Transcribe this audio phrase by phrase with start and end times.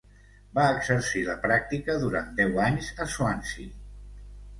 [0.59, 3.77] Va exercir la pràctica durant deu anys a Swansea.